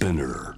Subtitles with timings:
[0.00, 0.54] Spinner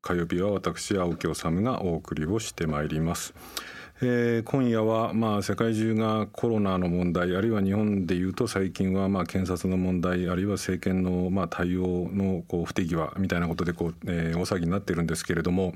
[0.00, 3.32] 火曜日は私青木治がお送りをしてまいります。
[4.04, 15.74] えー、今夜はまあ世界中がコロナの問題あるいは日本でいうと最近はまあ検察の問題あるいは政権のまあ対応のこう不手際みたいなことでこう、えー、大騒ぎになってるんですけれども、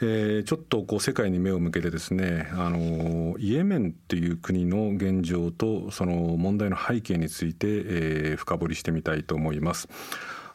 [0.00, 9.88] えー、ちょっとこう世界に目を向けてですねあのイエメンっていう国の現状とその問題の背景について、えー、深掘りしてみたいと思います。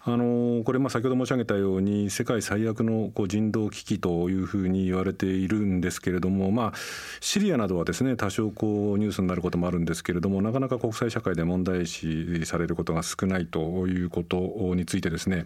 [0.04, 6.74] あのこれまあ先ほど申し上げたように世界最悪のこう人道危機というふうに言われているんですけれども、まあ、
[7.20, 14.38] シリアなどはですね多少こうニュースになることもあるんですけれどもなかなか国際社会で問題視されることが少ないということ
[14.74, 15.44] についてですね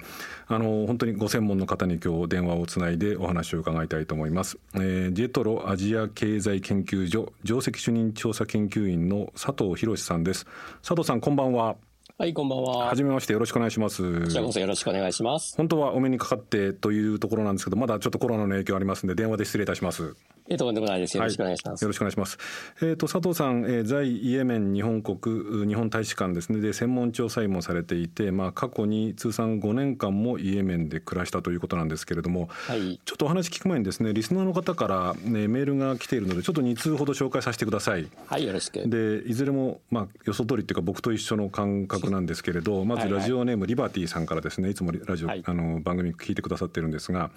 [0.48, 4.58] あの本当にご専門の方に今日電話をつないでお話を伺いたいと思います。
[4.76, 10.46] えー、ジェトロアジア経済研究所上席主任調査研究員の佐藤博さんです。
[10.82, 11.76] 佐藤さんこんばんは。
[12.18, 12.86] はい、こんばんは。
[12.86, 14.22] はじめましてよろしくお願いします。
[14.22, 15.58] こちらこそよろしくお願いします。
[15.58, 20.16] 本当はお目にかかってというところなんですけど、まだちょっとコロナの影響ありますんで、電話で失礼いたします。
[20.48, 21.18] えとんでもないです。
[21.18, 21.84] よろしくお願いします。
[21.84, 22.38] はい、よろしくお願いします。
[22.82, 38.08] えっ、ー、と佐藤さん、えー、在イエメン日本国日本大使館ですねで専門調査員もされていて、まあ過去に通算5年間もイエメンで暮らしたということなんですけれども、はい、ちょっとお話聞く前にですねリスナーの方からねメールが来ているのでちょっと2通ほど紹介させてください。
[38.28, 38.88] はい、よろしく。
[38.88, 47.32] でいずれもまあ予想通りっていうか僕と一緒の感覚なんですけれど、まずラジオネームリバティさんからですねいつもラジオ、はい、あの番組聞いてくださってるんですが。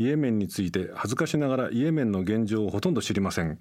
[0.00, 3.58] イエメンについて恥ずかしながらイエメンの現状をほとんど知りません。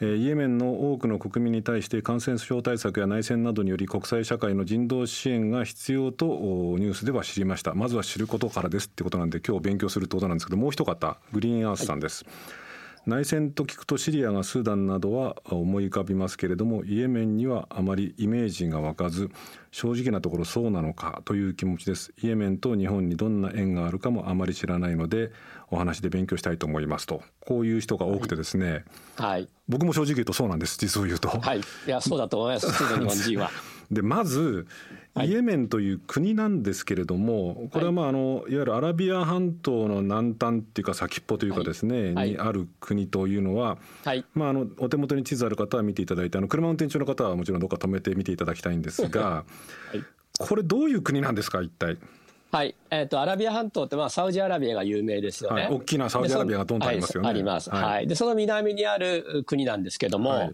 [0.00, 12.65] イエメンの多くの国民に対して感染症対策や内戦などにより国際社会の人道支援が必要とニュースでは知りましたまずは知ることからですってことなんで今日勉強するってことなんですけどもう一方グリーンアースさんです、はい
[13.06, 19.30] 内戦と聞くとシリアがスーダンなどは思い浮かびますけれどもイエメンにはあまりイメージが湧かず
[19.70, 22.12] 正直なところそうなのかという気持ちです。
[22.20, 25.30] イエメンと日本にどんな縁があるかもあまり知らないので
[25.70, 27.22] お話で勉強したいと思いますと。
[27.38, 28.84] こういう人が多くてですね、
[29.16, 31.28] はい、はい、僕も正直言うとそうなんです実を言うと。
[31.28, 31.60] はい。
[31.60, 32.66] いやそうだと思います。
[32.92, 33.50] 日本人は
[33.90, 34.66] でまず
[35.22, 43.78] イエメンという国なんですけれども、これはまああのいわゆるアラビア半島の南端っていうか先っぽというかですね、にある国というのは、
[44.34, 49.44] まああのお手元に地図ある方は見ていただいてあの車運転中の方はもちろんどっか止めて見ていただきたいんですが、
[50.38, 51.96] これどういう国なんですか一体？
[52.52, 55.62] はい、えっ、ー、とアラビア半島ってまあサウジアラビアが有名ですよね。
[55.62, 57.26] はい、大きなサウジアラビアがどんとありますよね。
[57.26, 57.70] はい、あります。
[57.70, 58.06] はい。
[58.06, 60.52] でその南にある国なんですけども、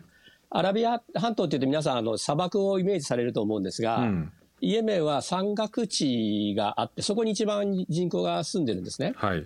[0.55, 3.99] アラビア半島っていうと皆さんあの砂漠をイメージされると思うんですが。
[3.99, 4.33] うん
[4.65, 9.13] イエメンは山岳地があって、そこに一番人口が住んでるんですね。
[9.17, 9.45] はい。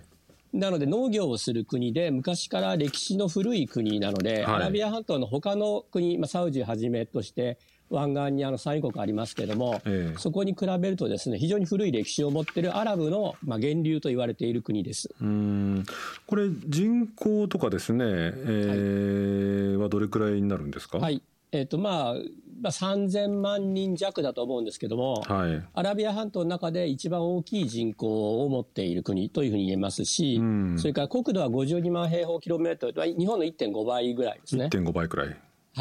[0.53, 7.57] なので農業をする国で昔から歴史の古い国なので、はい、アラビア半島の他の国、まあ、サウジはじめとして
[7.89, 15.09] 湾岸にあの産油国ありますけれども、えそこに比べるとですね非常に古い歴史を持っているアラブの、まあ、源流と言われている国です。
[15.21, 15.85] うん。
[16.25, 21.21] これ人口とかですね、えー、はい、はどれくらいになるんですか、はい。
[21.51, 22.15] えーとまあ
[22.61, 34.65] まあ、3000万人弱だと思うんですけども、はい、アラビア半島の中で一番大きい人口を持っている国というふうに言えますし、うん、それから国土は52万平方キロメートル、日本の1.5倍ぐらいですね。
[34.65, 35.27] 1.5倍くらい。
[35.27, 35.33] は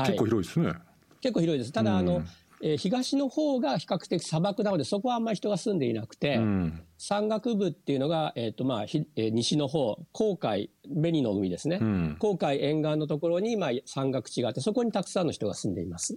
[0.05, 0.75] い、結構広いですね。
[1.26, 1.72] 結構広いです。
[1.72, 2.22] ただ、あの、
[2.62, 11.78] えー、東の方が比較的砂漠なので、そこはあんまり人が住んでいなくて、うん、山岳部っていうのが、えっ、ー、と、まあ、ひえー、西の方、黄海、紅の海ですね。
[11.81, 16.16] うん、黄海沿岸のところに、まあ、山岳地があって、そこにたくさんの人が住んでいます。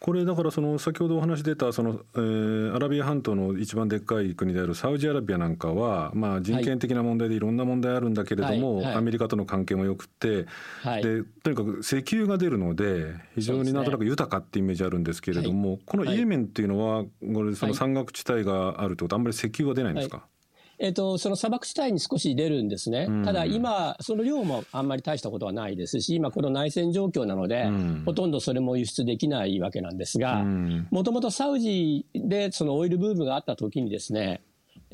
[0.00, 8.84] これだからその先ほどお話出たその、えー、アラビア半島の一番でっかい国であるサウジアラビアなんかは、まあ、人権的な問題でいろんな問題あるんだけれども、はい。
[8.86, 10.46] はい、アメリカとの関係もよくて、
[10.82, 20.24] はい、でとにかく石油が出るので非常になんとなく豊かってイメージあるんですけれども、このイエメンっていうのはこれその山岳地帯があるとあんまり石油は出ないんですか、
[20.82, 23.06] えっ、と、その砂漠地帯に少し出るんですね。
[23.06, 30.42] うん、ただ今、その量もあんまり大したことはないですし、今この内戦状況なので、うん、ほとんどそれも輸出できないわけなんですが、
[30.90, 34.40] もともとサウジでそのオイルブームがあった時にですね、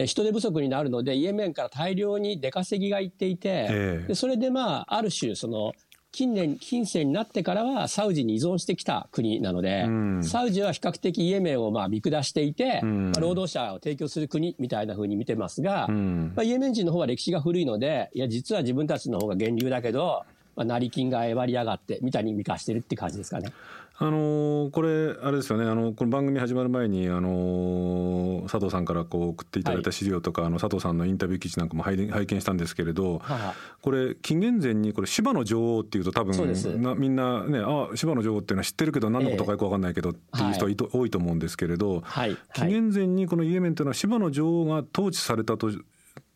[0.05, 5.73] 人手不足になるので、イエメンから大量に出稼ぎが行っていて、えー、でそれでまあ、ある種、その、
[6.17, 20.25] 近年、近世になってからはサウジに依存してきた国なので、うん、サウジは比較的イエメンをまあ見下していて、うん、まあ、労働者を提供する国みたいなふうに見てますが、うん、まあ、イエメン人の方は歴史が古いので、いや、実は自分たちの方が源流だけど、
[20.57, 23.53] まあ、成金がえばりやがってみたいに見かしてるって感じですかね。
[23.99, 25.65] あのこれあれですよね。
[25.65, 36.37] あのこの番組始まる前にあの佐藤さんからこう送っていただいた資料とか、はい、あの佐藤さんのインタビュー記事なんかも拝見したんですけれど、はこれ紀元前にこれ芝の女王っていうと多分
[36.83, 45.71] なみんなねあ芝の女王っていうのは知ってるけど何のことかよく分かんないけどっていう人は、多いと思うんですけれど、はい、紀元前にこのイエメンというのは芝の女王が統治されたと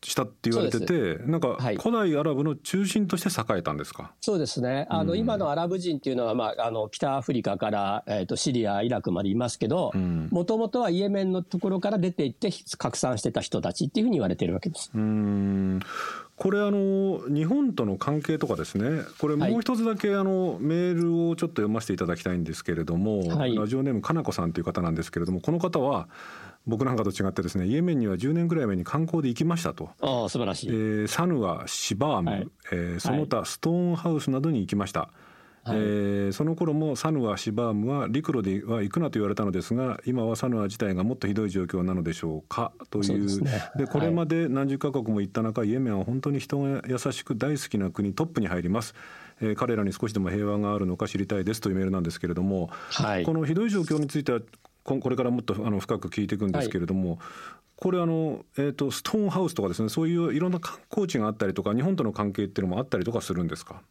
[0.03, 4.13] したって言われてて、なんか古代アラブの中心として栄えたんですか？
[4.19, 4.87] そうですね。
[4.89, 9.91] あの、うん、今のアラブ人っていうのは、まあ、あの北アフリカから、えっ、ー、とシリア、イラクまでいますけど、
[10.31, 14.89] もともとはイエメンのところから出ていって拡散してた人たちっていうふうに言われてるわけです。
[14.95, 15.79] うん
[16.41, 19.03] これあの日本との関係とかですね。
[19.19, 26.09] これもう一つだけあの、メールをちょっと読ませていただきたいんですけれども、はい、ラジオネームかなこさんという方なんですけれどもこの方は
[26.65, 29.91] 僕なんかと違ってですねイエメンには10年ぐらい前に観光で行きましたと。
[30.01, 35.11] あ素晴らしい、えー、サヌアシバーム、はい、えー、その他ストーンハウスなどに行きました、
[35.63, 42.71] はい、えー、その頃もサヌアシバームは陸路では行くなと言われたのですが今はサヌア自体がもっとひどい状況なのでしょうか？
[42.89, 43.27] という。
[43.39, 48.95] で、ね、これまで何十カ国も行った中、はい、イエメンは本当に人が優しく大好きな国トップに入ります。
[49.39, 54.39] えー、彼らに少しでも平和があるのか知りたいですというメールなんですけれども、はい、このひどい状況については
[54.83, 57.19] これからもっとあの深く聞いていくんですけれども、はい、
[57.75, 63.81] これあの、えーと、ストーンハウスとかですねそういういろんな観光地があったりとか日本との関係っていうのもあったりとかするんですか？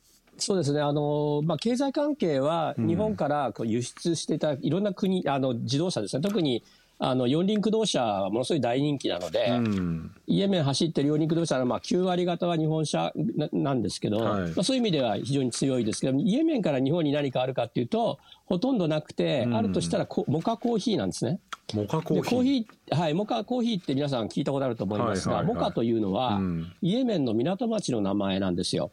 [0.41, 0.81] そうですね。
[0.81, 6.23] あの、まあ、経済関係は日本からこう輸出していたいろんな国、あの、自動車ですね。
[6.23, 6.63] 特に
[7.03, 13.11] あの四輪駆動車はものすごい大人気なので、うん、イエメン走ってる四輪駆動車のまあ9割方は日本車
[13.53, 21.41] なんですけど、はい、まあ、そういう意味では非常に強いですけど、イエメンから日本に何かあるかっていうと、ほとんどなくて、うん、あるとしたらモカコーヒーなんですね。
[21.75, 22.31] モカコーヒー。
[22.31, 28.91] コーヒー、はい、モカコーヒーって皆さん聞いたことあると思いますが、はいはいはい、モカというのは、うん、イエメンの港町の名前なんですよ。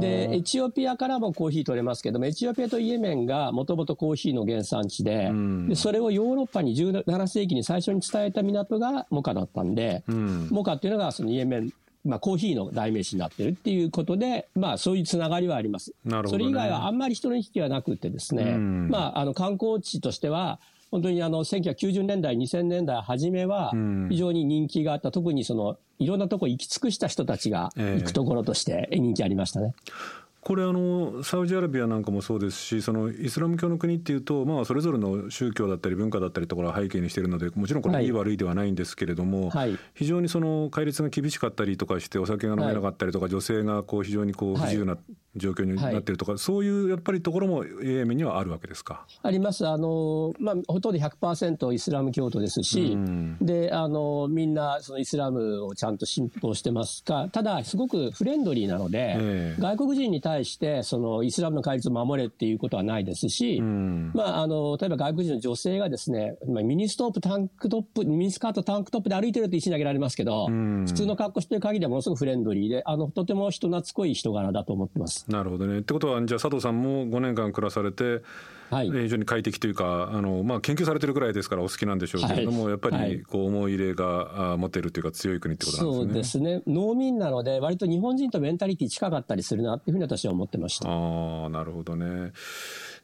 [0.00, 11.72] で、エチオピアからもコーヒー取れますけども、エチオピアとイエメンがもともとコーヒーの原産地でうん、で、それをヨーロッパに17世紀に最初に伝えた港がモカだったんで、うん、モカっていうのがそのイエメン
[12.06, 15.92] まあ、コーヒーの代名詞になってるっていうことで、まあ、そういうつながりはあります。
[16.04, 20.60] なるほど、ね、それ以外はあんまり人の行き来はなくてですね、まあ、あの、観光地としては、
[20.90, 23.72] 本当にあの1990年代、2000年代初めは
[24.08, 29.74] 非常に人気があった、特にそのいろんなとこ行き尽くした人たちが行くところとして人気ありましたね。
[29.88, 38.06] えーこれあのサウジアラビアなんかもそうですしそのイスラム教の国っていうと、まあ、それぞれの宗教だったり文化だったりところを背景にしているのでもちろんこれい。
[38.06, 44.96] い悪いではないんですけれども、はい、非常にその戒律が厳しかったりとかしてお酒が飲めなかったりとか、はい、女性がこう非常にこう不自由な
[45.36, 49.06] 状況になっているとか、はい、そういうやっぱりところもイエメンにはあるわけですか？
[49.22, 49.66] あります。
[49.66, 75.24] あの、まあ、ほとんど100%イスラム教徒ですし、うん、であのみんなそのイスラムをちゃんと信奉してますがただすごくフレンドリーなので、えー、外国人に対してそのイスラムの戒律を守れっていうことはないですし、うん、まあ、あの例えば外国人の女性がですねミニストップタンクトップミニスカートタンクトップで歩いてると石投げられますけど、うん、普通の格好してる限りはものすごくフレンドリーであのとても人懐っこい人柄だと思ってます。
[75.28, 75.78] なるほどね。
[75.78, 78.22] ってことはじゃあ佐藤さんも5年間暮らされて、
[78.70, 86.44] はい、非常に快適というかあの、まあ、研究されてるぐらいですからお好きなんでしょうけれども、はい、やっぱりこう思い入れが持てるというか強い国ってことなんですね。
[86.44, 90.88] そうですね農民なので割と日本人とメンタリティ近かったりするなっていうふうに私は思ってました。
[90.88, 92.32] あなるほどね。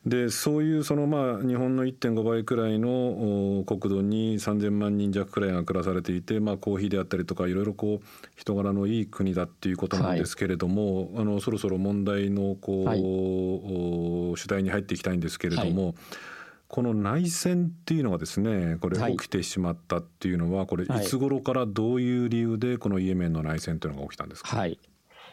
[0.05, 13.01] でそういうそのまあ日本の1.5倍くらいの国土に3,000万人弱くらいが暮らされていて、まあ、コーヒーであったりとかいろいろこう人柄のいい国だっていうことなんですけれども、はい、あのそろそろ問題のこう、はい、
[14.37, 15.87] 主題に入っていきたいんですけれども。
[15.87, 15.95] はい。
[16.73, 20.89] この内戦っていうのがですねこれ起きてしまったっていうのは、これい。
[21.05, 24.79] つ頃からどういう理由でこのイエメンの内戦というのが起きたんですか、はい、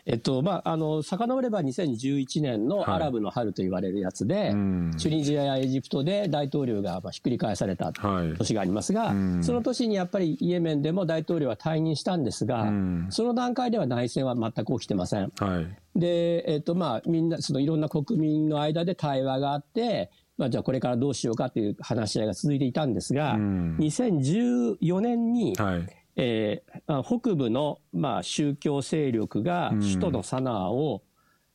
[0.06, 4.52] えっと、まあ、あの、遡れば2011年のアラブの春と言われるやつで、はい、
[4.98, 7.92] チュニジアやエジプトで大統領がまあひっくり返された
[8.38, 12.72] 年がありますが、はい、その年にやっぱりイエメンでも大統領は退任したんですが、
[13.10, 15.32] その段階では内戦は全く起きてません。
[15.38, 31.02] はい、で、えっと、まあ、みんな、そのいろんな国民の間で対話があって、まあ、じゃあこれからどうしようかという話し合いが続いていたんですが、2014年に、はいえー、北部の、まあ、宗教勢力が首都のサナーを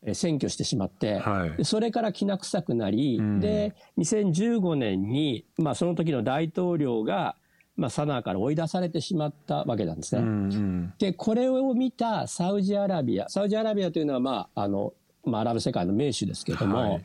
[0.07, 7.37] 占拠してしまって、はい、それからきな臭くなり、うん、で、2015年に、まあ、その時の大統領が、
[7.77, 10.23] まあ、サナーから追い出されてしまったわけなんですね。
[10.23, 14.93] うんうん、で、これを見たサウジアラビア、サウジアラビアというのは、まあ、あの、
[15.25, 17.05] まあ、アラブ世界の名手ですけれども、はい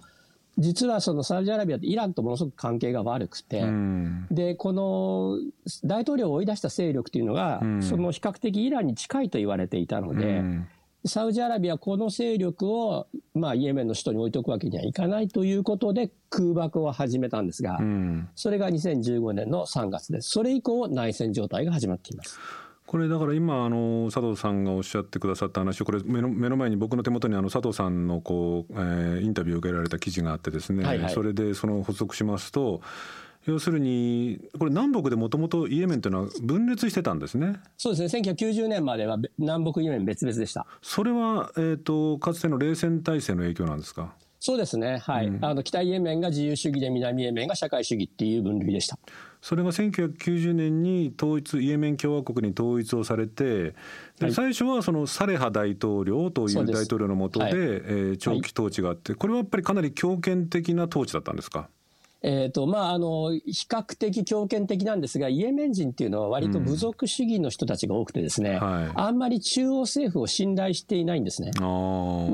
[0.60, 5.38] 実はそのサウジアラビアってイランとものすごく関係が悪くて、うん、で、この
[5.86, 10.68] 大統領を追い出した勢力というのが、うん、その比較的イランに近いと言われていたので、うん、
[11.06, 20.30] サウジアラビアはこの勢力を、まあ、イエメンの首都に置いておくわけにはいかないということで空爆を始めたんですが、うん、それが2015年の3月です。
[20.30, 22.38] それ以降、内戦状態が始まっています。
[22.89, 32.81] これだから今あの佐藤さんがおっしゃってくださった話これ目の目の前に僕の手元にあの佐藤さんのこう、えー、インタビューを受けられた記事があってですね、はいはい、それでその補足しますと
[33.46, 37.58] 要するにこれ南北でもともとイエメンというのは分裂してたんですね。
[37.77, 38.34] そうですね。
[38.34, 40.65] 1990年までは南北イエメン別々でした。
[40.81, 44.15] それは、えーと、かつての冷戦体制の影響なんですか？
[44.39, 48.98] そうですね、はい、うん、あの北イエメンが自由主義で南イエメンが社会主義っていう分類でした。
[49.41, 53.74] それが1990年に統一イエメン共和国に統一をされて、
[54.19, 61.69] はい、最初はそのサレハ大統領という大統領の下で、はい、えー、長期統治があって、これはやっぱりかなり強権的な統治だったんですか？
[62.22, 68.72] えーとまあ、あの比較的強権的なんですが、イエメン人っていうのは、割と部族主義の人たちが多くて、ですね、うん。
[68.72, 71.51] はい、あんまり中央政府を信頼していないんですね。
[71.51, 71.63] な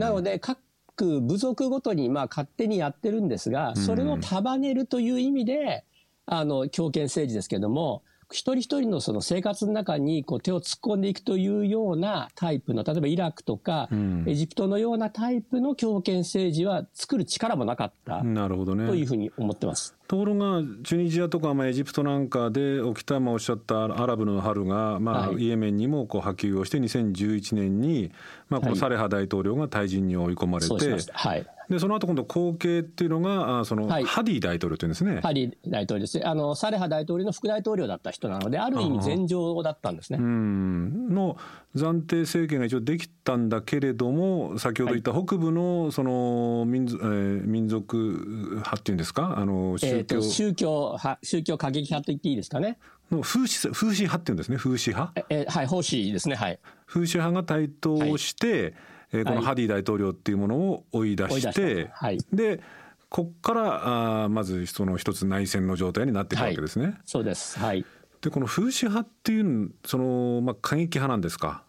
[0.10, 0.58] ので、各
[1.04, 5.84] 部族ごとにまあ勝手にやってるんですが、それを束ねるという意味で、
[6.26, 13.90] あの強権政治ですけれども、一人一人のその生活の中にこう手を突っ込んでいくというようなタイプの、例えばイラクとか、
[14.26, 18.24] エジプトのようなタイプの強権政治は作る力もなかった。
[18.24, 18.88] なるほどね。
[18.88, 19.96] というふうに思ってます。
[20.08, 28.12] ところがチュニジアとかまあエジプトなんかで起きたまあおっしゃったアラブの春がまあイエメンにもこう波及をして2011年に
[28.50, 35.20] まあこのサレハ大統領が退陣に追い込まれて、はい、でその後今度後継っていうのがあその、ハディ大統領というんですね。
[35.22, 40.20] ハディ大統領ですあのサレハ大統領の副大統領だった人なのである意味前情だったんですね。
[40.22, 41.38] うんの
[41.76, 49.36] 暫定政権が一応できたんだけれども先ほど言った北部のその民,、えー、民族派っていうんですか？
[49.38, 52.78] あの宗教、えー、宗教派宗教過激派と言っていいですかね？
[53.12, 55.14] の風刺風刺派っていうんですね風刺派？
[55.30, 56.60] えー、はい風刺ですねはい。
[56.86, 58.74] 風刺派が台頭して、はい
[59.12, 62.62] えー、このハディ大統領っていうものを追い出して、はい、で
[63.10, 66.86] ここからあまずその一つ内戦の状態になっていくわけですね。
[66.86, 67.86] はい、そうです、はい、
[68.22, 71.64] でこの風刺派っていうその、まあ、過激派なんですか、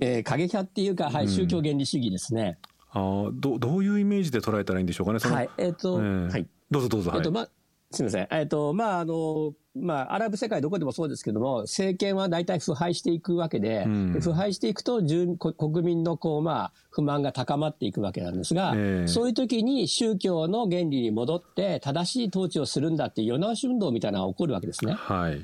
[0.00, 2.58] えー、過激派っていうか、はい、宗教原理主義ですね。
[2.94, 5.18] あどどういうイメージで捉えたらいいんでしょうかね。
[5.18, 5.50] はい。
[5.56, 7.12] えーと、えー、はい、どうぞどうぞ。
[7.14, 7.48] えーとまあ
[7.92, 8.28] すみません。
[8.30, 24.92] えっ、ー、と、まあ、あの、まあ、アラブ世界どこでもそうですけども、政権は大体腐敗していくわけで、うん、腐敗していくと、国民のこう、まあ、不満が高まっていくわけなんですが、えー、そういう時に宗教の原理に戻って、正しい統治をするんだっていう世直し運動みたいなのが起こるわけですね。
[24.92, 25.40] はい。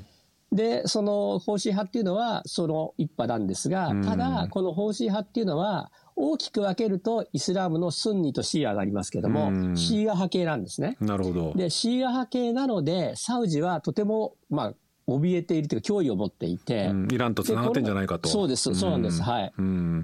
[0.51, 10.97] で、その方針派っていうのは、その一派なんですが、ただ、この方針派っていうのは、大きく分けると、イスラムのスンニとシーアがありますけども、シーア派系なんですね。
[10.99, 11.53] なるほど。
[11.55, 14.73] で、シーア派系なので、サウジはとても、まあ、
[15.07, 18.27] 怯えているというか、脅威を持っていて、イランとつながってんじゃないかと。
[18.27, 19.53] そうです、そうなんです、はい。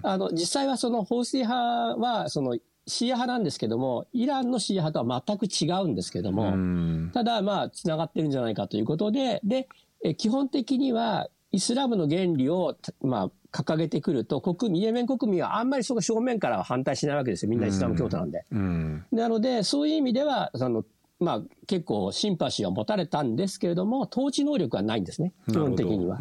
[0.04, 2.58] あの、実際はその、ホーシー派は、その、
[2.88, 9.68] シーア派なんですけども、イランのシーア派とは全く違うんですけども、ただ、まあ、つながってるんじゃないかということで、で、
[10.02, 17.50] え基本的には、イスラムの原理を、まあ、掲げてくると、国民、イエメン国民はあんまりそこ正面からは反対しないわけですよ。
[17.50, 18.46] みんなイスラム教徒なんで。
[18.52, 20.84] うん、なので、そういう意味では、その、
[21.22, 26.18] まあ、結構シンパシーを持たれたんですけれども、統治能力はないんですね、基本的には。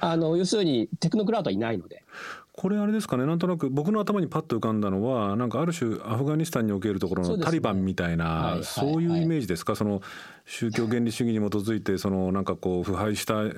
[0.00, 2.02] あの要するに、テクノクラウドはいないので。
[2.60, 9.76] これあれですかねなんとなく僕の頭にパッと浮かんだのはなんかある種アフガニスタンにおけるところのタリバンみたいなそういうイメージですか？
[9.76, 10.02] その
[10.44, 13.50] 宗教原理主義に基づいてそのなんかこう腐敗したなん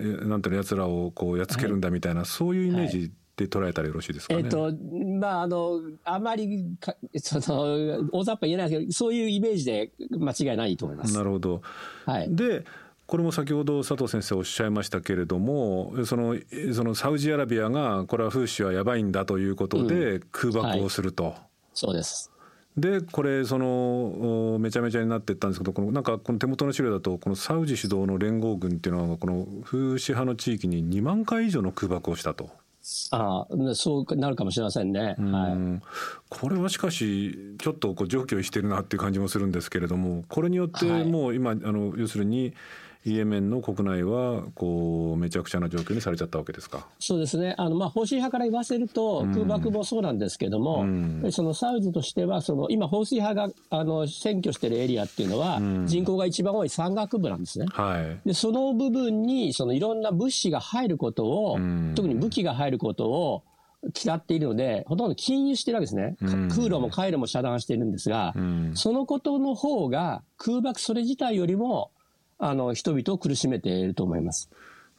[0.43, 4.41] ていうの奴らをこうやっつけるんだみたいなそういうイメージで捉えたらよろしいですかね？
[4.45, 4.71] えっ、と
[5.19, 11.15] まああのあまりか その大雑把言えないですけどそういうイメージで間違いないと思います。
[11.17, 11.63] なるほど。
[12.05, 12.29] はい。
[12.37, 12.65] で
[13.11, 16.37] これも先ほど佐藤先生おっしゃいましたけれどもその
[16.73, 21.25] そのサウジアラビアがこれは風刺はやばいんだということで空爆をすると。
[21.25, 21.41] うんはい、
[21.75, 22.31] そうです。
[22.77, 32.51] でこれそのめちゃめちゃになっていったんですけどこのなんかこの手元の資料だとこのサウジ主導の連合軍っていうのはこの風刺派の地域に2万回以上の空爆をしたと。
[33.11, 35.83] ああそうなるかもしれませんね、はい、
[36.29, 42.55] これはしかしちょっとこう上記してるなっていう感じもするんですけれどもこれによってもう今、はい、あの要するに
[43.07, 46.87] イエメンの国内はこうめちゃくちゃな状況にされちゃったわけですか？
[46.99, 57.67] そうですね、あのまあ、方針派から言わせると、空爆もそうなんですけども、うん、そのサウジとしては、その今、方針派があの占拠しているエリアっていうのは、人口が一番多い山岳部なんですね。
[57.71, 61.59] はい、でその部分にそのいろんな物資が入ることを、
[61.95, 63.43] 特に武器が入ることを、
[64.05, 66.15] 嫌っているので、ほとんど禁輸してるわけですね。
[66.21, 68.35] 空路も回路も遮断しているんですが、
[68.75, 71.91] そのことの方が空爆それ自体よりも
[72.41, 74.51] あの人々を苦しめていると思います。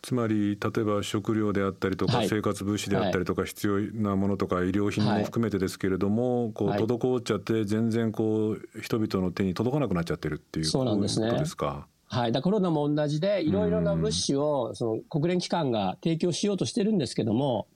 [0.01, 11.27] つまり例えば食料であったりとか、はい、生活物資であったりとか、必要なものとか医療品も含めてですけれども、はい、こう滞っちゃって全然こう人々の手に届かなくなっちゃってるっていうそうなんですね。
[11.27, 11.87] ことですか？
[12.07, 12.31] はい。
[12.31, 17.67] だコロナも同じで、いろいろな物資を、その国連機関が提供しようとしてるんですけども、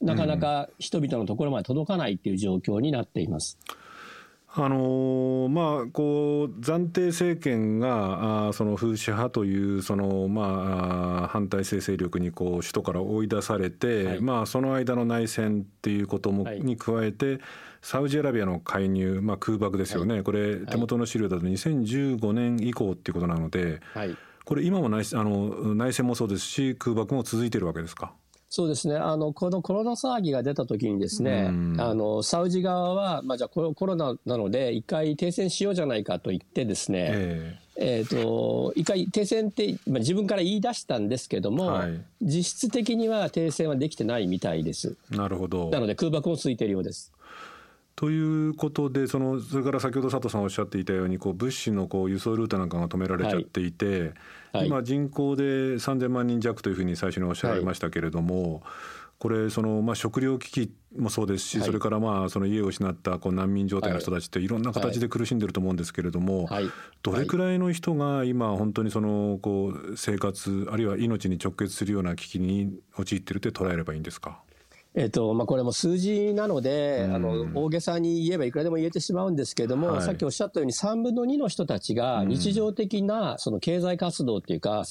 [0.00, 3.58] なかなか人々のところまで届かないっていう状況になっています。
[4.58, 17.38] あのまあ、こう暫定政権があその風刺派というその、まあ、反体制勢力にこう首都から追い出されて、はい、まあ、その間の内戦っていうことも、に加えて
[17.82, 28.14] サウジアラビアの介入、まあ、空爆ですよね、はい、これ手元の資料だと2015年以降っていうことなので、はい、これ今も内あの内戦もそうですし空爆も続いてるわけですか？
[28.48, 28.96] そうですね。
[28.96, 31.48] あの、このコロナ騒ぎが出た時にですね、
[31.78, 44.96] あの、サウジ側は、まあ、じゃあコロナなので、一回停戦しようじゃないかと言ってですね、えーえーと、一回停戦って、まあ、自分から言い出したんですけども、はい、実質的には停戦はできてないみたいです。
[45.10, 45.68] なるほど。
[45.70, 47.12] なので空爆も続いているようです。
[47.96, 54.12] ということでそのそれから先ほど佐藤さんおっしゃっていたようにこう物資のこう輸送ルートなんかが止められちゃっていて、はい。
[54.52, 55.42] はい、今人口で
[55.76, 58.62] 3000万人弱というふうに最初におっしゃられましたけれども、はい、
[59.18, 64.48] これそのまあ食料危機もそうですし、それからまあその家を失ったこう難民状態の人たちってい。
[64.48, 66.50] ろんな形で苦しんでると思うんですけれども、
[67.02, 74.42] どれくらいの人が今本当にそのこう生活あるいは命に直結するような危機に陥っているって捉えればいいんですか？
[74.98, 84.84] えっとまあ、これも数字なので、うん、あの大げさに言えばいくらでも言えてしまうんですけれども、はい、さっきおっしゃったように3分の2の人たちが日常的なその経済活動っていうか、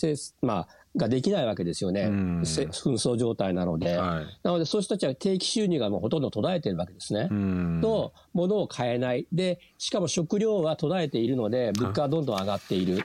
[0.43, 7.27] まあ、ができないわけですよね、うん、紛争状態なので、はい、なのでそういう人たちは定期収入がもうほとんど途絶えてるわけですね。
[7.29, 13.03] うん、と、物を買えない、でしかも食料は途絶えているので、物価はどんどん上がっている。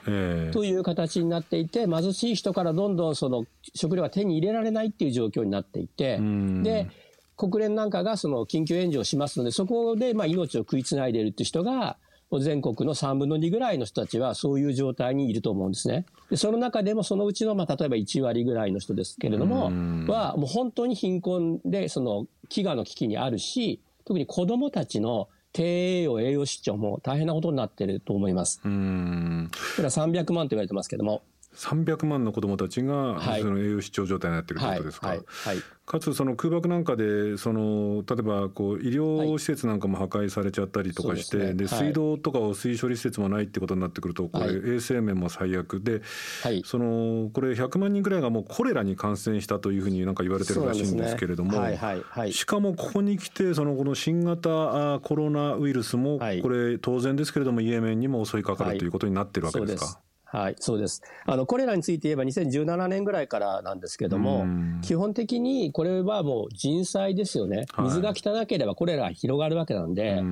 [0.51, 3.45] という形になっていて、貧しい人からどんどんその
[3.75, 6.89] 食料が手に入れられないっていう状況になっていて、うん、で
[7.35, 11.97] 国連なんかがその緊急援助をしますので、そこでまあ命を食いつないでいるっていう人が、
[12.39, 16.05] 全国の3分の2ぐらいの人たちはそういう状態にいると思うんですね。
[16.29, 19.65] でその中でもそのうちの、まあ、例えば1割ぐらいの人ですけれども、
[20.11, 28.61] はもう本当に貧困で、その飢餓の危機にあるし、特に子供たちの低栄養、栄養失調も大変なことになっていると思います。
[28.63, 29.51] うん。
[29.75, 31.23] これは300万と言われてますけども。
[31.55, 35.07] 300万の子どもたちが、はい、その栄養失調状態になっているということですか？
[35.07, 35.17] はい。
[35.17, 46.01] はい、かつその空爆なんかでその例えばこう医療施設なんかも破壊されちゃったりとかして、で、ね、水道とか汚水処理施設もないってことになってくるとこれ衛生面も最悪で、
[46.63, 51.61] そのこれ100万人ぐらいがもうコレラに感染したというふうになんか言われてるらしいんですけれども、
[52.31, 59.99] しかもここに来てそのこの新型コロナウイルスもこれ当然ですけれどもイエメンにも襲いかかるということになってるわけですか？
[60.31, 61.01] はい、そうです。
[61.25, 64.45] あの、これらについて言えば2017年ぐらいからなんですけども、
[64.81, 67.65] 基本的にこれはもう人災ですよね。
[67.79, 70.23] 水が汚ければこれら広がるわけなんで、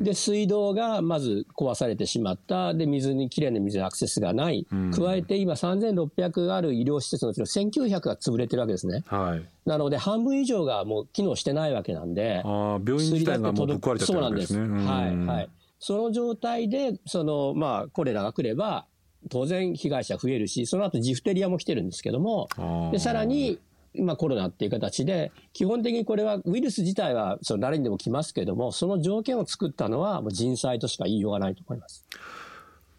[0.00, 2.74] で、水道がまず壊されてしまった。
[2.74, 4.66] で、水に、きれいな水にアクセスがない。
[4.92, 9.04] 加えて今3600ある医療施設のうちの1900が潰れてるわけですね。
[9.06, 9.44] はい。
[9.64, 12.42] なので、半分以上がもう機能してないわけなんで。
[12.44, 14.58] ああ、病院自体がもうぶっ壊れちゃっわけですね。
[14.58, 15.28] そうなんです。
[15.28, 15.48] はい、はい。
[15.78, 18.86] その状態で、その、まあ、コレラが来れば、
[19.28, 22.48] 当然被害者増えるし、その後ジフテリアも来てるんですけども、
[22.92, 23.58] でさらに、
[23.94, 32.04] まあ、コロナっていう形で、基本的にこれはウイルス自体はその誰にでも来ますけども、その条件を作ったのはもう人災としか言いようがないと思います。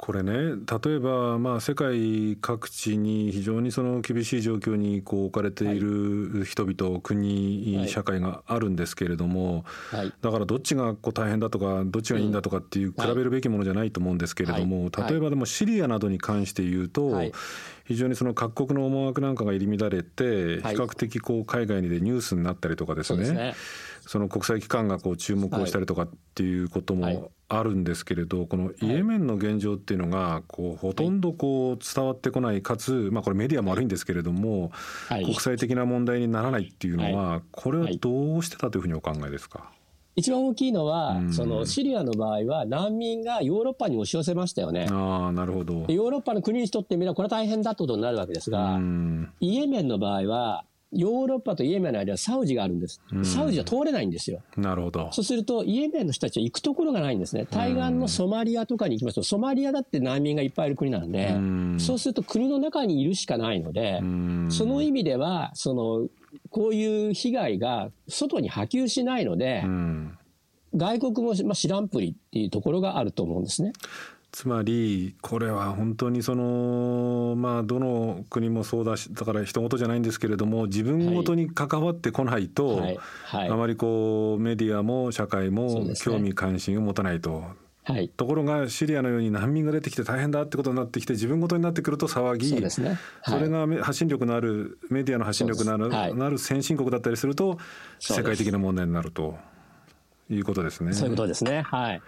[0.07, 17.21] これね例えばまあ世界各地に非常にその厳しい状況にこう置かれている人々、はい、国、社会があるんですけれども、はい、だからどっちがこう大変だとかどっちがいいんだとかっていう比べるべきものじゃないと思うんですけれども、例えばでもシリアなどに関して言うと、
[17.83, 23.55] 非常にその各国の思惑なんかが入り乱れて比較的こう海外にでニュースになったりとかですね
[24.05, 34.71] その国際機関がこう注目をしたりとかっていうこともあるんですけれど、このイエメンの現状っていうのがこうほとんどこう伝わってこないかつ、まあ、これメディアも悪いんですけれども、
[35.07, 39.71] 国際的な問題にならないっていうのは、これはどうしてたというふうにお考えですか？
[40.17, 44.87] 一番大きいのは、そのシリアの場合は難民がヨーロッパに押し寄せましたよね。
[44.89, 45.85] あなるほど。
[45.87, 48.79] ヨーロッパの国にとってみればこれは大変だってことになるわけですが、
[49.39, 53.01] イエメンの場合はヨーロッパとイエメンの間はサウジがあるんです。
[53.23, 54.41] サウジは通れないんですよ。
[54.55, 55.09] なるほど。
[55.11, 57.45] そうすると、イエメンの人たちは行くところがないんですね。
[57.49, 61.35] 対岸のソマリアとかに行きますと、ソマリアだって難民がいっぱいいる国なんで、
[61.79, 63.99] そうすると国の中にいるしかないので、
[64.49, 66.07] その意味では、その、
[66.49, 69.63] こういう被害が外に波及しないので、
[70.75, 73.73] 外国も、まあ、知らんぷりっていうところがあると思うんですね。
[74.31, 82.99] つまりこれは本当にそのまあどの国もそうだしだから人事じゃないんですけれども自分ごとに関わってこないと、はい。
[83.25, 87.43] はい、あまりこうメディアも社会も興味関心を持たないと。
[87.83, 92.89] はい、ところがシリアのように難民が出てきて大変だってことになってきて自分ごとになってくると騒ぎそ、ね。
[92.89, 97.57] はい、それが発信力のあるメディアの発信力のある,、はい、ある先進国だったりすると
[97.97, 99.37] 世界的な問題になると
[100.29, 100.91] いうことですね。
[100.91, 102.01] そういうことですね、はい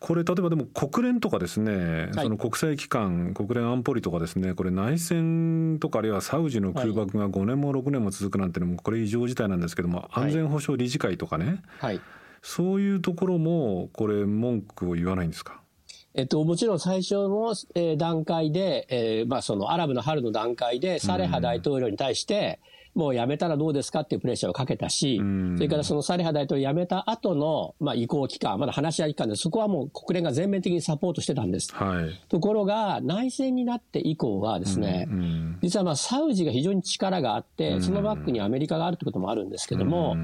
[0.00, 12.00] これ例えばでも国連とかですね、はい、その国際機関国連安保理とかですねこれ内戦とかあるいはサウジの空爆が5年も6年も続くなんてのもこれ異常事態なんですけども、安全保障理事会とかね、はい、
[12.40, 15.60] そういうところもこれ文句を言わないんですか？
[16.14, 22.58] えっと、もちろん最初の、えー、段階で、えーまあ、そのアラブの春の段階でサレハ大統領に対して、
[22.94, 25.20] もう辞めたらどうですかっていうプレッシャーをかけたし、
[25.56, 31.74] それからそのサレハ大統領辞めた後の、まあ、移行期間、まだ話し合い期間で、そこはもう国連が全面的にサポートしてたんです。
[31.74, 40.16] はい、ところが、内戦になって以降はですね、うんうん、実はまあサウジが非常に力があって、そのバックにアメリカがあるってこともあるんですけども、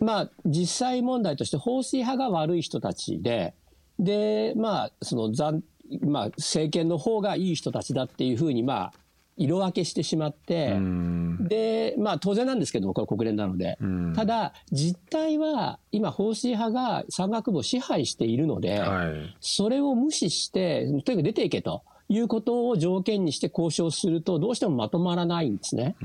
[0.00, 3.54] まあ、実際問題として放水派が悪い人たちで、
[4.00, 5.62] で、まあ、その残、
[6.00, 8.92] まあ、政権の方がいい人たちだっていうふうに、まあ、
[9.36, 10.78] 色分けしてしまって、
[11.40, 13.78] で、まあ当然なんですけども、これ国連なので。
[14.14, 21.82] ただ、実態は今、方針派が山岳部を支配しているので、はい、それを無視して、とにかく出ていけと。
[22.12, 25.96] いうことを条件にして交渉すると、どうしてもまとまらないんですね。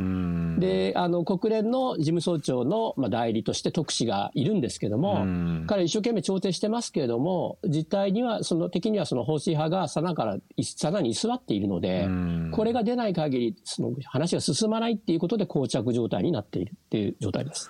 [0.60, 5.26] で、あの、国連の事務総長の、まあ、代理として特使がいるんですけども、
[5.68, 12.08] 彼一生懸命調停してますけれども、実態には、その敵にはその方針派がさなから、さなに居座っているので、
[12.52, 17.70] これが出ない限り、その話が進まないっていうことで膠着状態になっているっていう状態です。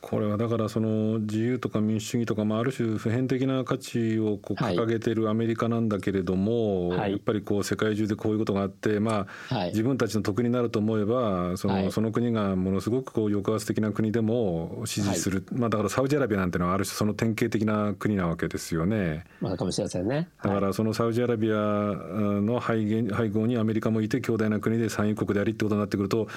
[0.00, 19.24] これはだからその自由とか民主主義とか、まあ、ある種普遍的な価値をこう掲げているアメリカなんだけれども、はい、やっぱりこう世界中でこういうことがあって、まあ、はい、自分たちの得になると思えばそのはい、その国がものすごくこう抑圧的な国でも支持する、まあ、だからサウジアラビアなんてのはある種その典型的な国なわけですよね。
[19.40, 20.28] まあ、かもしれませんね。
[20.42, 26.28] だからそのサウジアラビアの背背後にアメリカもいて強大な国で産油国でありってことになってくると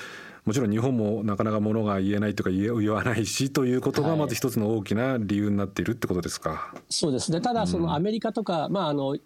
[0.45, 6.49] もちろん日本もなかなかものが言えないとか言わないしということがまず一つの大きな理由になっているってことですか？
[6.49, 9.17] はい、そうですねただそのアメリカとか、うん、まああの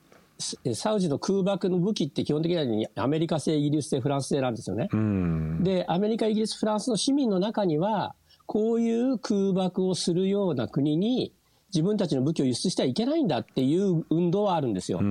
[0.73, 4.89] サウジの空爆の武器って基本的にアメリカ製、イギリス製、フランス製なんですよね。
[4.91, 11.31] うん、で、アメリカ、イギリス、フランスの市民の中には、こういう空爆をするような国に
[11.75, 15.01] 自分たちの武器を輸出してはいけないんだっていう運動はあるんですよ。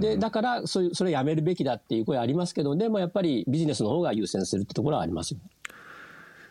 [0.00, 5.40] で、だからそ、それやめるべきだっていう声ありますけど、でもやっぱりビジネスの方が優先するってところはありますよ。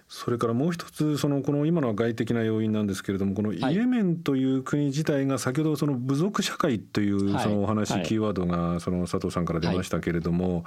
[0.08, 10.64] それからもう一つそのこの今のは外的な要因なんですけれどもこのイエメンという国自体が先ほどその部族社会というそのお話、キーワードがその佐藤さんから出ましたけれども、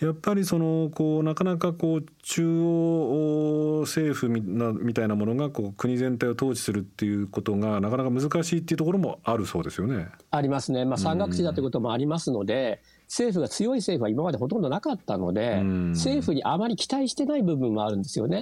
[0.00, 10.08] やっぱりそのこうなかなかこう中央政府みたいなものがこう国全体を統治するっていうことがなかなか難しいっていうところもあるそうですよね。
[10.30, 10.86] ありますね。
[10.86, 12.80] まあ山岳地だということもありますので、
[13.10, 18.40] 政府が強い政府は今までほとんどなかったので、政府にあまり期待してない部分もあるんですよね。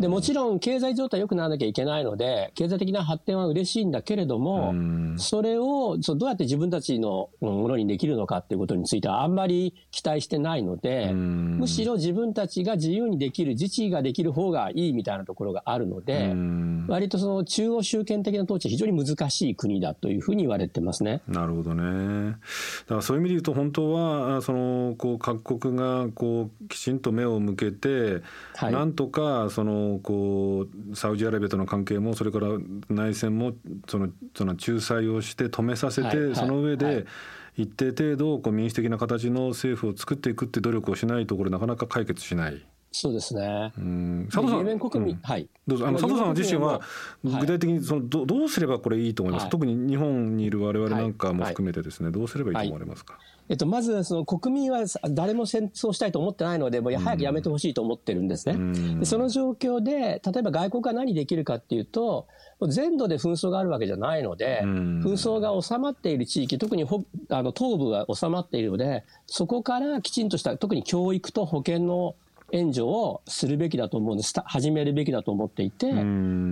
[0.00, 4.72] でもちろん経済状態良くならなきゃいけないので、経済的な発展は嬉しいんだけれども、
[5.16, 16.32] それをそどうやって自分たちのものにできるのかっていうことについてはあんまり期待してないので、むしろ自分たちが自由にできる、自治ができる方がいいみたいなところがあるので、
[16.86, 21.20] 割とその中央集権的な統治は非常に難しい国だというふうに言われてますね。
[21.26, 22.30] なるほどね。
[22.30, 22.36] だ
[22.86, 28.22] からそういう意味で言うと本当はそのこう各国がこうきちんと目を向けて、
[28.56, 32.48] はい、なんとかそのこうサウジアラビアとの関係もそれから
[32.88, 33.52] 内戦も
[33.88, 37.06] そのその仲裁をして止めさせて、はい、その上で、
[37.56, 42.64] 一定程度こう民主的な形の政府を作っていくって努力をしないとこれなかなか解決しない。
[43.00, 43.72] そうですね。
[43.78, 45.48] うん、佐藤さん、国民、うん、はい。
[45.68, 46.80] どうぞあの佐藤さん自身は
[47.22, 49.42] 具体的にそのどどうすればこれいいと思います？
[49.44, 53.14] はい、特に日本にいる我々なんかも含めてですね、はい、どうすればいいと思われますか？
[53.14, 58.56] はいえっと、まずその国民は誰も戦争したいと思ってないので、もう早くやめてほしいと思ってるんですね。
[58.56, 62.26] うん、でその状況で、例えば外国が何できるかっていうと、
[62.68, 66.84] 全土で紛争があるわけじゃないので、うん、紛争が収まっている地域、特に
[67.30, 72.16] あの東部が収まっているので、そこからきちんとした、特に教育と保険の
[72.52, 74.32] 援助をするべきだと思うんです。
[74.44, 75.92] 始めるべきだと思っていて、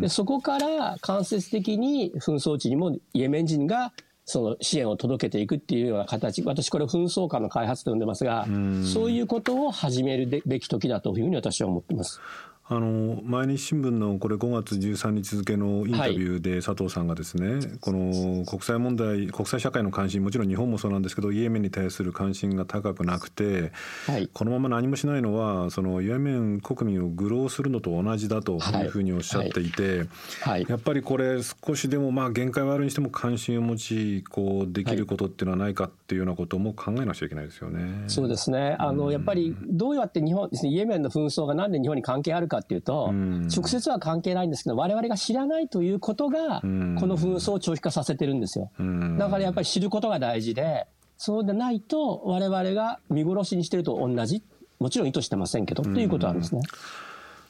[0.01, 3.93] でそこから間接的に紛争地にもイエメン人が
[4.25, 8.47] その支援を届けていくっていうような形、私これ紛争下の開発と呼んでますが、
[8.93, 12.21] そういうことを始めるべき時だというふうに私は思ってます。
[12.69, 23.73] あの毎日新聞のこれ5月13日付のインタビューで佐藤さんがですね、はい、この国際問題国際社会の関心もちろん日本もそうなんですけどイエメンに対する関心が高くなくて、
[24.07, 28.87] はい、このまま何もしないのはそのイエメン国民を愚弄するのと同じだとい。
[28.87, 30.07] うふうにおっしゃっていて、
[30.41, 38.05] はい、やっぱりこれ少しでもまあ限界はあるにしても関心を持ちこうできることっていうのはないかっていうようなことも考えなくちゃいけないですよね。
[38.09, 38.77] そうですね。
[38.79, 43.13] あの、やっぱりどうやって日本ですねイエメンの紛争がなんで日本に関係あるかかっていうと、
[43.55, 48.71] 直接は関係ないんですけど、我々が知らないということが、この紛争を長期化させてるんですよ。
[49.19, 50.87] だからやっぱり知ることが大事で、
[51.19, 54.43] そうでないと、我々が見殺しにしてると同じ、
[54.79, 56.63] もちろん意図してませんけど、ということなんですね。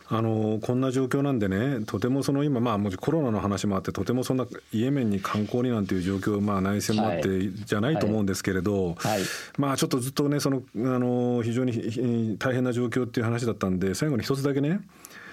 [0.09, 9.13] あのこんな状況なんでねとてもその今まあもちコロナの話もあってとてもそんなイエメンに観光になんていう状況まあ内戦もあってじゃないと思うんですけれど、はい。
[9.13, 9.23] はい、
[9.59, 14.81] まあちょっとずっとねそのあの非常に大変な状況っていう話だったんで最後に一つだけね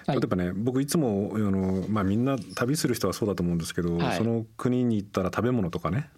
[0.07, 6.09] 例えばね、僕いつもあの、まあ、みんな旅する人はそうだと思うんですけど、はい、その国に行ったら食べ物とかね、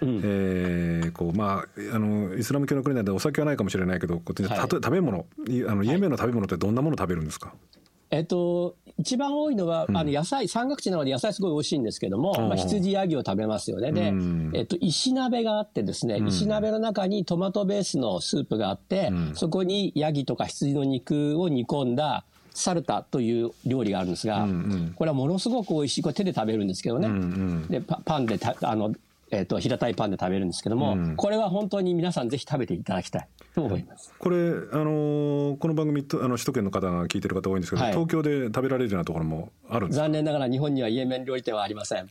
[0.00, 5.26] うん、えー、こうまあ、あのイスラム教の国なんでお酒はないかもしれないけど、はい、食べ物
[5.68, 7.54] あのイエメンの食べ物ってどんなもの食べるんですか、
[8.10, 13.92] えっと、一番多いのは、あの野菜、山岳地なので野菜すごい美味しいんですけども、まあ、羊ヤギを食べますよね。
[13.92, 14.12] で、
[14.58, 24.48] えっと、石鍋があってですね、石鍋の中にトマトベースのスープがあって、そこにヤギとか羊の肉を煮込んだサルタという料理があるんですが、
[24.96, 26.02] これはものすごく美味しい。
[26.02, 27.08] これ手で食べるんですけどね。
[27.68, 28.92] で、パンでた、あの、
[29.30, 34.12] えっ、ー、と、平たいパンで食べるんですけども、うん、これは本当に皆さんぜひ食べていただきたいと思います。
[34.18, 42.08] これ、あのー、この番組と、あの、首都圏の方が聞いてる方多いんですけど、はい、東京で食べられるようなところもあるんです残念ながら日本にはイエメン料理店はありません。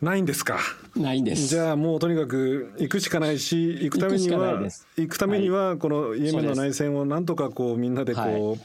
[0.00, 0.58] ないんですか？
[0.96, 1.48] ないんです。
[1.48, 4.62] じゃあもうとにかく行くしかないし、行くためには、
[4.96, 8.60] 行くためには、このイエメンの内戦をなんとかこうみんなでこう、はい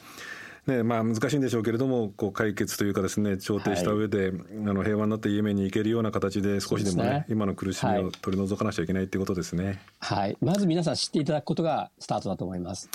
[0.68, 9.80] ねまあ、難しいんでしょうけれどもこう解決というかですね調停した上で、はい、あの平和になってイエメンに行けるような形で少しでもね、ね、今の苦しみを取り除かなきゃいけないっていうことですね。
[10.00, 12.90] はい、まず皆さん知っていただくことがスタートだと思います。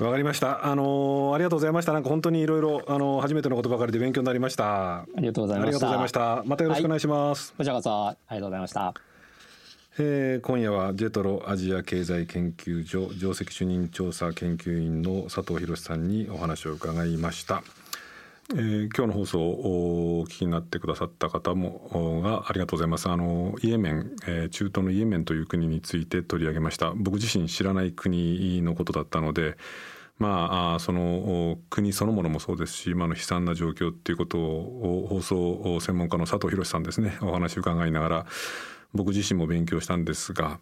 [0.00, 0.66] わかりました。
[0.66, 1.92] あのー、ありがとうございました。
[1.92, 5.02] なんか本当にいろいろ、あのー、初めてのことばかりで勉強になりました。
[5.02, 5.68] ありがとうございました。
[5.68, 6.42] ありがとうございました。
[6.44, 7.50] またよろしくお願いします。
[7.50, 9.13] はい、こちらこそ、ありがとうございました。
[9.96, 17.62] えー、今夜はジェトロアジア経済研究所上席主任調査研究員の佐藤博さんにお話を伺いました。
[18.50, 23.08] えー、今日の放送をお聞きになってくださった方もがありがとうございます。
[23.08, 26.90] あのイエメン、えー、中東のイエメンという国について取り上げました。
[26.96, 29.56] 僕自身知らない国のことだったので。
[30.16, 38.26] まあ、その国そのものもそうですし今の悲惨な状況っていうことを放送専門家の佐藤博さんですねお話を伺いながら
[38.94, 40.60] 僕自身も勉強したんですが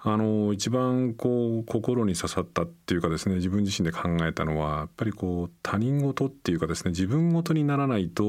[0.00, 8.24] あの一番こう心に刺さったっていうかですね自分自身で考えたのはやっぱりこう他人事っていうかですね自分事にならないと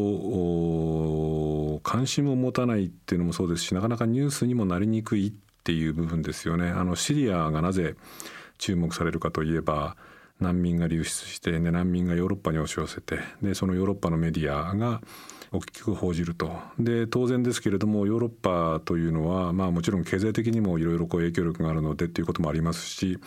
[1.83, 5.33] 関心を持たないっていうのもそうですしなかなかニュースにもなりにくいっ
[5.63, 6.69] ていう部分ですよね。
[6.69, 7.95] あのシリアがなぜ
[8.57, 9.95] 注目されるかといえば
[10.39, 15.01] 難民が流出して、ね、難民がヨーロッパに押し寄せてでそのヨーロッパのメディアが
[15.51, 16.51] 大きく報じると。
[16.79, 23.17] で当然ですけれどもヨーロッパというのは、まあ、もちろん経済的にもいろいろ影響力があるのでっていうこともありますし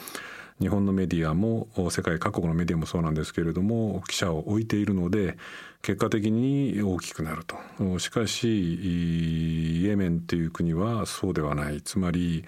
[0.60, 5.36] 日本のメディアも世界各国のメディアもそうなんですけれども記者を置いているので
[5.82, 7.98] 結果的に大きくなると。
[7.98, 11.82] しかしイエメンという国はそうではない。
[11.82, 12.44] つまり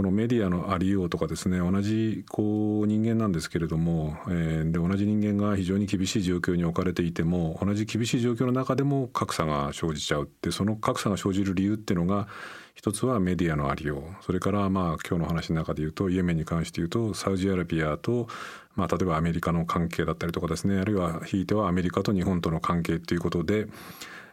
[0.00, 12.28] このメディアのありようとかですね同じこう人間なんですけれども、えー、で同じ人間が非常に厳しい状況に置かれていても同じ厳しい状況の中でも格差が生じちゃうってその格差が生じる理由っていうのが
[12.74, 14.24] 一つはメディアのありよう。
[14.24, 18.26] それからまあ今日の話の中で言うとイエメンに関して言うとサウジアラビアと
[18.76, 23.66] まあ例えばアメリカの関係だったりとかですねあるいはひいてはアメリカと日本との関係っていうことで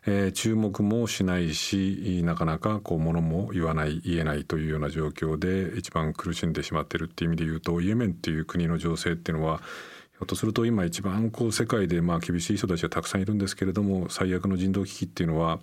[0.09, 9.61] えー、注目もしないしなかなかこう物も言わない言えないというような状況で一番苦しんでしまってるっていう意味で言うとイエメンっていう国の情勢っていうのは
[10.17, 15.59] ひょっとすると今一番こう世界でまあ厳しい人たちがたくさんいるんですけれども最悪の人道危機っていうのは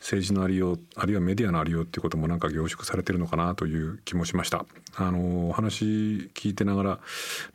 [0.00, 4.64] 政治のありようあるいはメディアのありようっていうこともなんか凝縮されてるのかなという気もしました。
[4.96, 5.84] あのお話
[6.32, 7.00] 聞いてながら、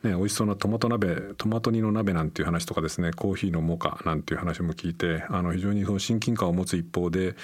[0.04, 7.34] ね、美味しそうなトマト鍋トマト煮の鍋なんていう話とかですねコーヒーのモカなんていう話も聞いてあの非常にその親近感を持つ一方で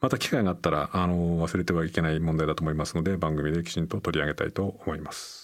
[0.00, 5.39] また機会があったらあの忘れてはいけない問題だと思いますので番組できちんと取り上げたいと思います。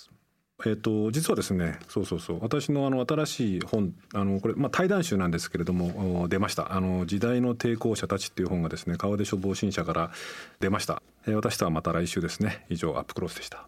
[0.64, 2.38] えーと、実はですねそうそうそう。
[2.40, 6.72] 私のあの新しい本あのこれ、まあ、対談集なんですけれども出ました。
[6.72, 10.10] あの「時代の抵抗者たち」っていう本がですね川出処方新社から
[10.60, 13.66] 出ました、えー、私とはまた来週ですね以上アップクロスでした。